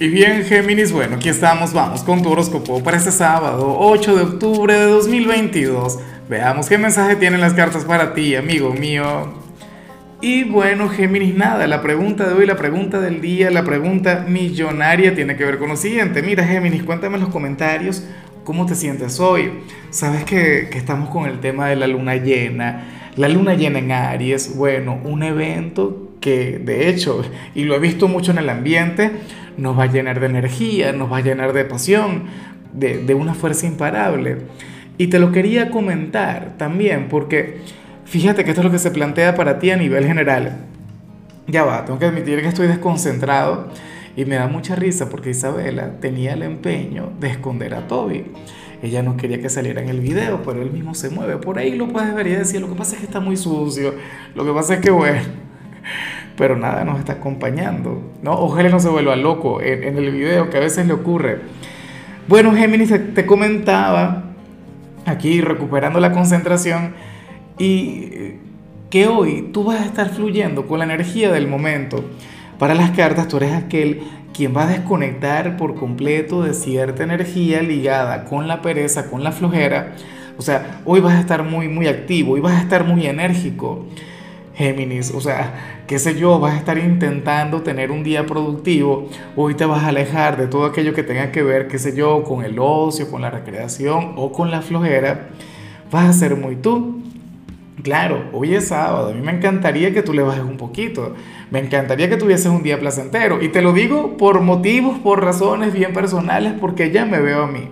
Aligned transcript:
Y 0.00 0.06
bien, 0.06 0.44
Géminis, 0.44 0.92
bueno, 0.92 1.16
aquí 1.16 1.28
estamos, 1.28 1.72
vamos 1.72 2.04
con 2.04 2.22
tu 2.22 2.30
horóscopo 2.30 2.80
para 2.84 2.98
este 2.98 3.10
sábado, 3.10 3.78
8 3.80 4.16
de 4.16 4.22
octubre 4.22 4.72
de 4.72 4.84
2022. 4.84 5.98
Veamos 6.28 6.68
qué 6.68 6.78
mensaje 6.78 7.16
tienen 7.16 7.40
las 7.40 7.52
cartas 7.54 7.84
para 7.84 8.14
ti, 8.14 8.36
amigo 8.36 8.72
mío. 8.72 9.34
Y 10.20 10.44
bueno, 10.44 10.88
Géminis, 10.88 11.34
nada, 11.34 11.66
la 11.66 11.82
pregunta 11.82 12.28
de 12.28 12.34
hoy, 12.34 12.46
la 12.46 12.54
pregunta 12.54 13.00
del 13.00 13.20
día, 13.20 13.50
la 13.50 13.64
pregunta 13.64 14.24
millonaria 14.28 15.16
tiene 15.16 15.34
que 15.34 15.44
ver 15.44 15.58
con 15.58 15.70
lo 15.70 15.76
siguiente. 15.76 16.22
Mira, 16.22 16.44
Géminis, 16.44 16.84
cuéntame 16.84 17.16
en 17.16 17.22
los 17.22 17.30
comentarios 17.30 18.04
cómo 18.44 18.66
te 18.66 18.76
sientes 18.76 19.18
hoy. 19.18 19.50
Sabes 19.90 20.22
que, 20.22 20.68
que 20.70 20.78
estamos 20.78 21.10
con 21.10 21.26
el 21.26 21.40
tema 21.40 21.66
de 21.70 21.74
la 21.74 21.88
luna 21.88 22.14
llena. 22.14 23.10
La 23.16 23.28
luna 23.28 23.54
llena 23.54 23.80
en 23.80 23.90
Aries, 23.90 24.54
bueno, 24.56 24.96
un 25.02 25.24
evento 25.24 26.04
que 26.20 26.58
de 26.58 26.88
hecho, 26.88 27.22
y 27.54 27.64
lo 27.64 27.74
he 27.74 27.78
visto 27.78 28.08
mucho 28.08 28.32
en 28.32 28.38
el 28.38 28.48
ambiente, 28.48 29.10
nos 29.58 29.78
va 29.78 29.84
a 29.84 29.86
llenar 29.86 30.20
de 30.20 30.26
energía, 30.26 30.92
nos 30.92 31.12
va 31.12 31.18
a 31.18 31.20
llenar 31.20 31.52
de 31.52 31.64
pasión, 31.64 32.24
de, 32.72 33.14
una 33.14 33.34
fuerza 33.34 33.66
imparable. 33.66 34.38
Y 34.96 35.08
te 35.08 35.18
lo 35.18 35.32
quería 35.32 35.70
comentar 35.70 36.54
también, 36.56 37.08
porque 37.08 37.58
fíjate 38.04 38.44
que 38.44 38.50
esto 38.50 38.62
es 38.62 38.64
lo 38.64 38.70
que 38.70 38.78
se 38.78 38.90
plantea 38.90 39.34
para 39.34 39.58
ti 39.58 39.70
a 39.70 39.76
nivel 39.76 40.06
general. 40.06 40.56
Ya 41.46 41.64
va, 41.64 41.84
tengo 41.84 41.98
que 41.98 42.06
admitir 42.06 42.40
que 42.40 42.48
estoy 42.48 42.68
desconcentrado 42.68 43.68
y 44.16 44.24
me 44.24 44.36
da 44.36 44.48
mucha 44.48 44.74
risa 44.74 45.08
porque 45.08 45.30
Isabela 45.30 45.98
tenía 46.00 46.34
el 46.34 46.42
empeño 46.42 47.12
de 47.20 47.28
esconder 47.28 47.74
a 47.74 47.86
Toby. 47.86 48.26
Ella 48.82 49.02
no 49.02 49.16
quería 49.16 49.40
que 49.40 49.48
saliera 49.48 49.82
en 49.82 49.88
el 49.88 50.00
video, 50.00 50.42
pero 50.44 50.62
él 50.62 50.70
mismo 50.70 50.94
se 50.94 51.10
mueve. 51.10 51.36
Por 51.38 51.58
ahí 51.58 51.74
lo 51.74 51.88
puedes 51.88 52.14
ver 52.14 52.28
y 52.28 52.30
decir, 52.30 52.60
lo 52.60 52.68
que 52.68 52.74
pasa 52.74 52.94
es 52.94 53.00
que 53.00 53.06
está 53.06 53.18
muy 53.18 53.36
sucio, 53.36 53.94
lo 54.34 54.44
que 54.44 54.52
pasa 54.52 54.74
es 54.74 54.80
que 54.80 54.90
bueno 54.90 55.20
pero 56.38 56.56
nada 56.56 56.84
nos 56.84 57.00
está 57.00 57.14
acompañando, 57.14 58.00
¿no? 58.22 58.32
Ojalá 58.32 58.68
no 58.68 58.78
se 58.78 58.88
vuelva 58.88 59.16
loco 59.16 59.60
en, 59.60 59.98
el 59.98 60.10
video, 60.12 60.48
que 60.48 60.56
a 60.56 60.60
veces 60.60 60.86
le 60.86 60.92
ocurre. 60.92 61.40
Bueno, 62.28 62.54
Géminis, 62.54 62.94
te 63.12 63.26
comentaba 63.26 64.22
aquí 65.04 65.40
recuperando 65.40 65.98
la 65.98 66.12
concentración 66.12 66.94
y 67.58 68.36
que 68.88 69.08
hoy 69.08 69.50
tú 69.52 69.64
vas 69.64 69.80
a 69.80 69.84
estar 69.84 70.10
fluyendo 70.10 70.66
con 70.68 70.78
la 70.78 70.84
energía 70.84 71.32
del 71.32 71.48
momento. 71.48 72.04
Para 72.58 72.74
las 72.74 72.92
cartas, 72.92 73.26
tú 73.26 73.38
eres 73.38 73.52
aquel 73.52 74.02
quien 74.32 74.56
va 74.56 74.62
a 74.62 74.66
desconectar 74.68 75.56
por 75.56 75.74
completo 75.74 76.44
de 76.44 76.54
cierta 76.54 77.02
energía 77.02 77.62
ligada 77.62 78.24
con 78.24 78.46
la 78.46 78.62
pereza, 78.62 79.10
con 79.10 79.24
la 79.24 79.32
flojera. 79.32 79.96
O 80.36 80.42
sea, 80.42 80.80
hoy 80.84 81.00
vas 81.00 81.14
a 81.16 81.20
estar 81.20 81.42
muy, 81.42 81.66
muy 81.66 81.88
activo, 81.88 82.34
hoy 82.34 82.40
vas 82.40 82.54
a 82.54 82.62
estar 82.62 82.84
muy 82.84 83.06
enérgico. 83.06 83.86
Géminis, 84.58 85.12
o 85.14 85.20
sea, 85.20 85.84
qué 85.86 86.00
sé 86.00 86.18
yo, 86.18 86.40
vas 86.40 86.54
a 86.54 86.56
estar 86.56 86.78
intentando 86.78 87.62
tener 87.62 87.92
un 87.92 88.02
día 88.02 88.26
productivo, 88.26 89.08
hoy 89.36 89.54
te 89.54 89.64
vas 89.64 89.84
a 89.84 89.88
alejar 89.88 90.36
de 90.36 90.48
todo 90.48 90.64
aquello 90.64 90.92
que 90.94 91.04
tenga 91.04 91.30
que 91.30 91.44
ver, 91.44 91.68
qué 91.68 91.78
sé 91.78 91.94
yo, 91.94 92.24
con 92.24 92.44
el 92.44 92.58
ocio, 92.58 93.08
con 93.08 93.22
la 93.22 93.30
recreación 93.30 94.14
o 94.16 94.32
con 94.32 94.50
la 94.50 94.60
flojera, 94.60 95.28
vas 95.92 96.08
a 96.08 96.12
ser 96.12 96.34
muy 96.34 96.56
tú. 96.56 97.00
Claro, 97.84 98.30
hoy 98.32 98.56
es 98.56 98.66
sábado, 98.66 99.10
a 99.10 99.14
mí 99.14 99.20
me 99.20 99.30
encantaría 99.30 99.94
que 99.94 100.02
tú 100.02 100.12
le 100.12 100.22
bajes 100.22 100.42
un 100.42 100.56
poquito, 100.56 101.14
me 101.52 101.60
encantaría 101.60 102.08
que 102.08 102.16
tuvieses 102.16 102.46
un 102.46 102.64
día 102.64 102.80
placentero 102.80 103.40
y 103.40 103.50
te 103.50 103.62
lo 103.62 103.72
digo 103.72 104.16
por 104.16 104.40
motivos, 104.40 104.98
por 104.98 105.22
razones 105.22 105.72
bien 105.72 105.92
personales, 105.92 106.54
porque 106.60 106.90
ya 106.90 107.04
me 107.04 107.20
veo 107.20 107.44
a 107.44 107.46
mí. 107.46 107.68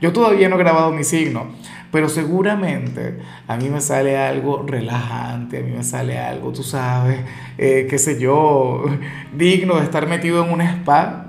Yo 0.00 0.12
todavía 0.12 0.48
no 0.48 0.56
he 0.56 0.58
grabado 0.58 0.90
mi 0.90 1.04
signo, 1.04 1.46
pero 1.90 2.08
seguramente 2.08 3.18
a 3.46 3.56
mí 3.56 3.68
me 3.70 3.80
sale 3.80 4.16
algo 4.16 4.64
relajante, 4.66 5.58
a 5.58 5.62
mí 5.62 5.72
me 5.72 5.84
sale 5.84 6.18
algo, 6.18 6.52
tú 6.52 6.62
sabes, 6.62 7.20
eh, 7.56 7.86
qué 7.88 7.98
sé 7.98 8.20
yo, 8.20 8.84
digno 9.32 9.76
de 9.76 9.84
estar 9.84 10.06
metido 10.06 10.44
en 10.44 10.52
un 10.52 10.60
spa 10.60 11.24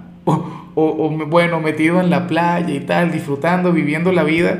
o, 0.75 1.09
bueno, 1.27 1.59
metido 1.59 1.99
en 1.99 2.09
la 2.09 2.27
playa 2.27 2.73
y 2.73 2.79
tal, 2.81 3.11
disfrutando, 3.11 3.71
viviendo 3.73 4.11
la 4.11 4.23
vida. 4.23 4.59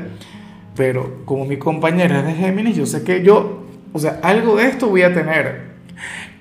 Pero 0.76 1.24
como 1.24 1.44
mi 1.46 1.56
compañera 1.56 2.20
es 2.20 2.26
de 2.26 2.34
Géminis, 2.34 2.76
yo 2.76 2.86
sé 2.86 3.04
que 3.04 3.22
yo, 3.22 3.64
o 3.92 3.98
sea, 3.98 4.20
algo 4.22 4.56
de 4.56 4.66
esto 4.66 4.88
voy 4.88 5.02
a 5.02 5.12
tener. 5.12 5.70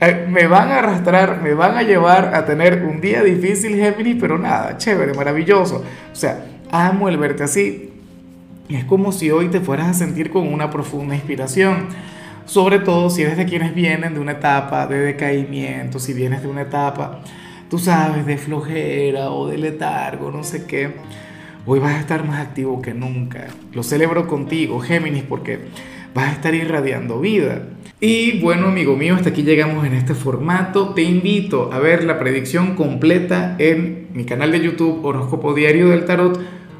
Eh, 0.01 0.27
me 0.29 0.47
van 0.47 0.69
a 0.69 0.79
arrastrar, 0.79 1.41
me 1.41 1.53
van 1.53 1.77
a 1.77 1.83
llevar 1.83 2.33
a 2.33 2.45
tener 2.45 2.83
un 2.83 3.01
día 3.01 3.21
difícil 3.23 3.75
Géminis, 3.75 4.17
pero 4.19 4.37
nada, 4.37 4.77
chévere, 4.77 5.13
maravilloso. 5.13 5.83
O 6.11 6.15
sea, 6.15 6.45
amo 6.71 7.09
el 7.09 7.17
verte 7.17 7.43
así, 7.43 7.91
es 8.75 8.85
como 8.85 9.11
si 9.11 9.31
hoy 9.31 9.47
te 9.47 9.61
fueras 9.61 9.87
a 9.87 9.93
sentir 9.93 10.29
con 10.29 10.51
una 10.51 10.69
profunda 10.69 11.15
inspiración, 11.15 11.87
sobre 12.45 12.79
todo 12.79 13.09
si 13.09 13.23
eres 13.23 13.37
de 13.37 13.45
quienes 13.45 13.73
vienen 13.73 14.13
de 14.13 14.19
una 14.19 14.33
etapa 14.33 14.85
de 14.87 14.99
decaimiento, 14.99 15.99
si 15.99 16.13
vienes 16.13 16.41
de 16.41 16.47
una 16.47 16.61
etapa, 16.61 17.21
tú 17.69 17.79
sabes, 17.79 18.25
de 18.25 18.37
flojera 18.37 19.31
o 19.31 19.47
de 19.47 19.57
letargo, 19.57 20.31
no 20.31 20.43
sé 20.43 20.65
qué. 20.65 20.91
Hoy 21.65 21.79
vas 21.79 21.95
a 21.95 21.99
estar 21.99 22.25
más 22.25 22.39
activo 22.39 22.81
que 22.81 22.93
nunca. 22.93 23.47
Lo 23.73 23.83
celebro 23.83 24.27
contigo, 24.27 24.79
Géminis, 24.79 25.23
porque 25.23 25.59
vas 26.13 26.29
a 26.29 26.31
estar 26.31 26.53
irradiando 26.55 27.19
vida. 27.19 27.63
Y 27.99 28.39
bueno, 28.39 28.67
amigo 28.67 28.95
mío, 28.95 29.15
hasta 29.15 29.29
aquí 29.29 29.43
llegamos 29.43 29.85
en 29.85 29.93
este 29.93 30.13
formato. 30.13 30.93
Te 30.93 31.03
invito 31.03 31.71
a 31.73 31.79
ver 31.79 32.03
la 32.03 32.17
predicción 32.17 32.75
completa 32.75 33.55
en 33.59 34.07
mi 34.13 34.25
canal 34.25 34.51
de 34.51 34.61
YouTube 34.61 35.03
Horóscopo 35.03 35.53
Diario 35.53 35.89
del 35.89 36.05
Tarot 36.05 36.39